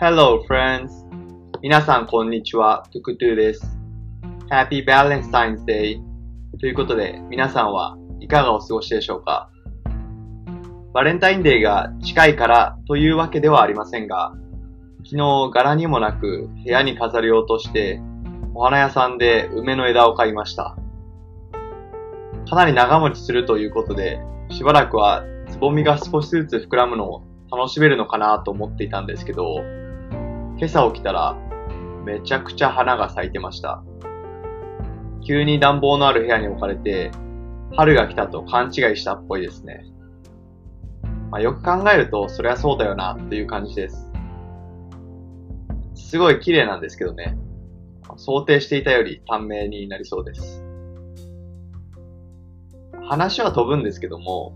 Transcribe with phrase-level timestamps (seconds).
[0.00, 0.92] Hello, friends!
[1.60, 2.84] 皆さん、こんにちは。
[2.92, 3.76] トゥクトゥです。
[4.48, 6.00] Happy Valentine's Day!
[6.60, 9.50] ということで、皆さんはいかがお過ごしでしょうか？
[10.94, 14.34] バレンタインデーが近いからというわけではありませんが、
[14.98, 18.00] 昨日柄にもなく部屋に飾りようとして、
[18.54, 20.76] お花屋さんで梅の枝を買いました。
[22.48, 24.20] かなり長持ちするということで、
[24.50, 29.64] しばらくはつぼみが少しずつ膨らむのを楽しめるのかなと思っていたんですけど、
[30.58, 31.36] 今朝起きたら
[32.04, 33.84] めちゃくちゃ花が咲いてました。
[35.24, 37.12] 急に暖房のある部屋に置かれて、
[37.76, 39.84] 春が来たと勘違いしたっぽいですね。
[41.30, 44.10] まあ、よく考えると、そりゃそうだよなっていう感じです。
[45.94, 47.38] すごい綺麗なんですけどね。
[48.16, 50.64] 想定していたより短命になりそうです。
[53.08, 54.54] 話は飛ぶんですけども、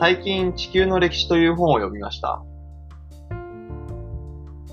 [0.00, 2.42] 最近地球の歴史という本を読みました。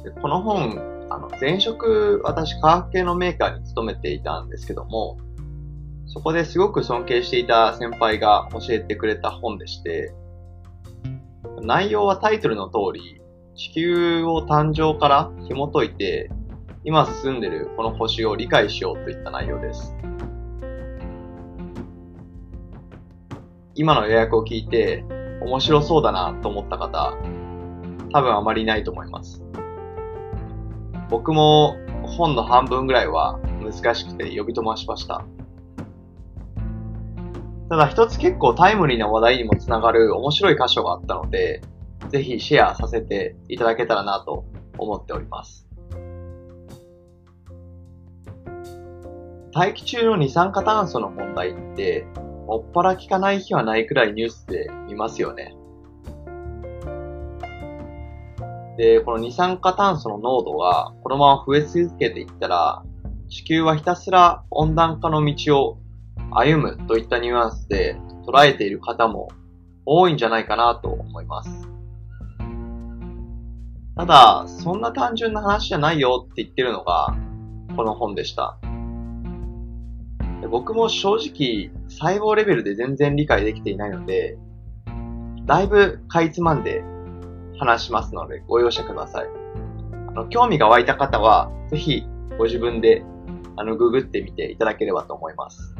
[0.04, 5.18] でこの本、あの、前職、私、科学系のメーカーに勤めていたんですけども、
[6.08, 10.14] そこですごく尊敬していた先輩が教えてくれた本でして、
[11.62, 13.22] 内容はタイトルの通り、
[13.56, 16.30] 地球を誕生から紐解いて、
[16.84, 19.96] 今進んでるこの星を理解しようといった内容です。
[23.76, 25.06] 今の予約を聞いて
[25.42, 27.14] 面白そうだなと思った方、
[28.12, 29.44] 多分あまりいないと思います。
[31.12, 35.26] 僕も本の半分ぐらいは難しくて呼び飛ばしました。
[37.70, 41.62] ただ一つ結構タイムリーな話題にもつながる面白い箇所があったので、
[42.10, 44.46] ぜひシェアさせていただけたらなと
[44.78, 45.68] 思っております。
[49.54, 52.08] 大気中の二酸化炭素の問題って、
[52.48, 55.54] もっぱら聞かない日はないくらいニュースで見ますよね。
[58.82, 62.82] で、この二酸化炭素の濃度がこのまま増え続けていったら、
[63.30, 65.78] 地球はひたすら温暖化の道を
[66.32, 69.28] 歩むといったニュアンスで捉えている方も
[69.86, 71.70] 多いんじゃないかなと思います。
[73.98, 77.16] ただ、そんな単純な話じゃないよって言ってるのが、
[77.76, 78.58] この本でした。
[80.50, 84.40] 僕も正直、細胞レベルで全然理解できていないので、
[85.46, 86.84] だいぶかいつまんで
[87.62, 89.28] 話しますので、ご容赦ください。
[90.08, 92.08] あの、興味が湧いた方は、ぜひ、
[92.40, 93.04] ご自分で、
[93.56, 95.76] あの、ググってみていただければと思います。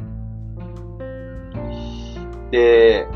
[2.52, 3.08] で、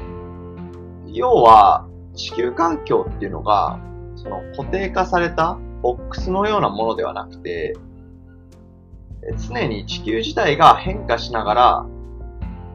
[1.06, 3.78] 要は、地球環境っていうのが、
[4.16, 7.76] その固定化されたボックスのようなものではなくて、
[9.48, 11.86] 常に地球自体が変化しながら、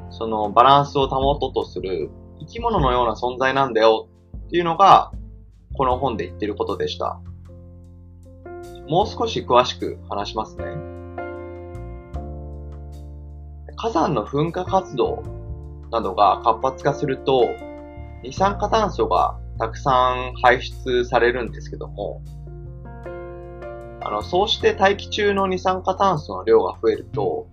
[0.10, 2.10] そのバランスを保とうとする
[2.40, 4.08] 生き物のような存在なんだよ
[4.48, 5.12] っていうのが、
[5.74, 7.20] この本で言ってることでした。
[8.88, 10.66] もう少し詳しく話しますね。
[13.78, 15.24] 火山の噴火活動
[15.92, 17.50] などが活発化すると、
[18.24, 22.22] 二酸化炭素がたくさん排出されるんですけども、
[24.04, 27.48] あの、そうして大気中の二酸化炭素の量が増えると、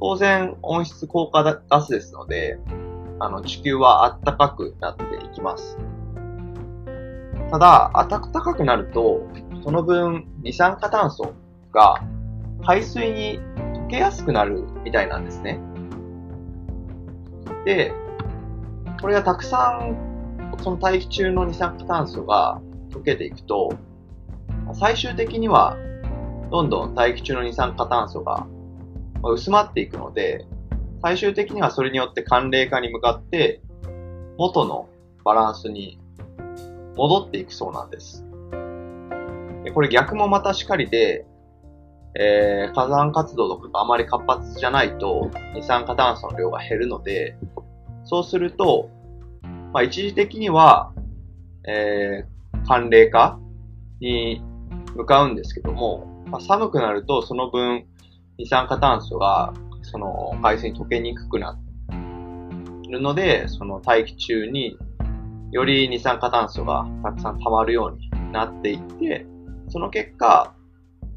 [0.00, 2.58] 当然温室効果ガスですので、
[3.20, 5.78] あの、地球は暖かくなっていきます。
[7.54, 9.28] ただ、暖かくなると、
[9.62, 11.34] その分、二酸化炭素
[11.70, 12.02] が
[12.66, 15.60] 海水に溶けやすくなるみたいなんですね。
[17.64, 17.92] で、
[19.00, 19.96] これがたくさん、
[20.64, 22.60] その大気中の二酸化炭素が
[22.90, 23.72] 溶けていくと、
[24.72, 25.76] 最終的には、
[26.50, 28.48] どんどん大気中の二酸化炭素が
[29.22, 30.44] 薄まっていくので、
[31.02, 33.62] 最終的にはそれによって寒冷化に向かって、
[34.38, 34.88] 元の
[35.24, 36.00] バランスに
[36.96, 38.24] 戻っていくそうなんです。
[39.72, 41.26] これ逆もまたしかりで、
[42.16, 47.36] えー、火山活動とかがあまり活発じゃないと二酸化炭素の量が減るので、
[48.04, 48.90] そうすると、
[49.72, 50.92] まあ、一時的には、
[51.66, 53.40] えー、寒冷化
[54.00, 54.42] に
[54.94, 57.86] 向かうんですけども、まあ、寒くなるとその分
[58.38, 59.52] 二酸化炭素が
[59.82, 61.58] その海水に溶けにくくな
[62.88, 64.78] るので、その大気中に
[65.50, 69.26] より二酸化炭素がたくさん溜まるようになっていって、
[69.68, 70.54] その結果、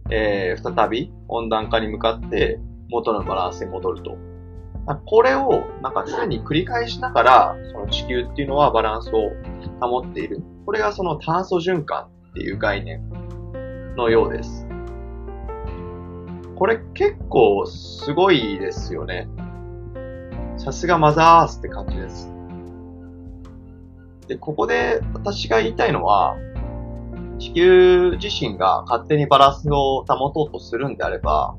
[0.10, 2.60] えー、再び温暖化に向かって
[2.90, 4.18] 元のバランスに戻ると。
[5.06, 9.32] これをなんか常に繰り返しながら、その地球っていうのはバランスを
[9.82, 10.42] 保っている。
[10.66, 13.02] これがその炭素循環っていう概念
[13.98, 14.66] のようです。
[16.56, 19.28] これ結構すごいですよね。
[20.56, 22.37] さすがマザーアースって感じです。
[24.28, 26.36] で、ここで私が言いたいのは、
[27.40, 31.56] 地球自身が勝手にバランスを保とうとするんであれば、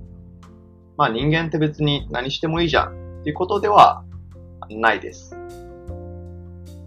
[0.97, 4.05] まあ人間って別に何してもいいじゃんっていうことでは
[4.69, 5.37] ないです。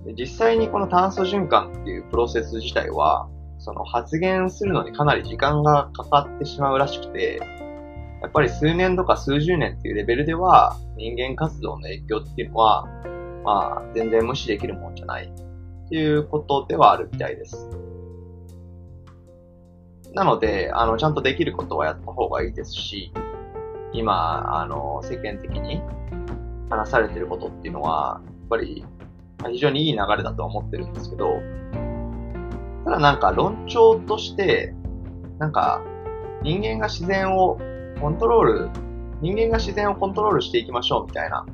[0.06, 3.30] で実際にこの炭素循環っていうプロセス自体は、
[3.60, 7.40] その発言するのにかなり時間がかかってしまうらしくて、
[8.22, 12.88] やっぱり数年とか数十年っていうレベルでは人間活動の影響っていうのは、
[13.44, 15.32] まあ全然無視できるもんじゃない
[15.92, 17.70] っていうことではあるみたいです。
[20.14, 23.12] なので、あの、ちゃんとできることはやった方がいいですし、
[23.92, 25.82] 今、あの、世間的に
[26.70, 28.86] 話されてることっていうのは、やっぱり
[29.52, 31.34] 非常にいい流れだと思ってるんですけど、
[32.86, 34.74] ただなんか論調として、
[35.40, 35.82] なんか
[36.42, 37.60] 人間が自然を
[38.00, 38.70] コントロール、
[39.20, 41.46] 人間が自然をコントロールしていきましょうみたいな、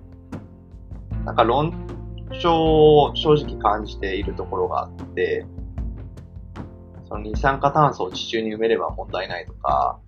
[1.26, 1.87] なんか論
[2.42, 5.46] 調を正直感じているところがあって、
[7.08, 10.00] その二酸化炭素を地中に埋めれば問題ないとか、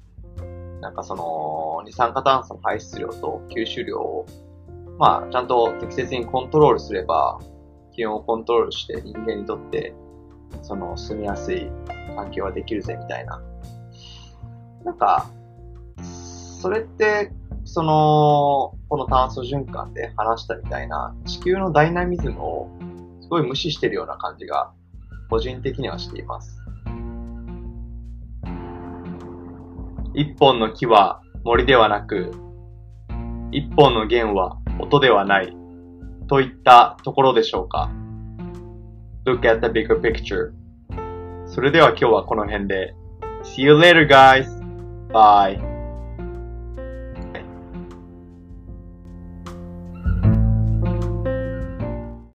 [0.82, 4.26] なんかその二酸化炭素の排出量と吸収量を、
[4.98, 7.40] まあちゃんと適切にコントロールすれば、
[7.94, 9.94] 気温をコントロールして人間にとって
[10.62, 11.70] その住みやすい
[12.16, 13.42] 環境ができるぜみたいな。
[14.84, 15.30] なんか、
[16.62, 17.32] それって、
[17.66, 22.70] その、この炭素循環で話したみたいな地球のダイナミズムを
[23.22, 24.72] すごい無視してるような感じが
[25.30, 26.58] 個人的にはしています。
[30.16, 32.32] 一本の木は森ではなく、
[33.52, 35.56] 一本の弦は音ではない
[36.28, 37.92] といったところでしょうか。
[39.26, 40.52] Look at the bigger picture.
[41.46, 42.96] それでは今日はこの辺で。
[43.44, 44.48] See you later, guys!
[45.12, 45.69] Bye!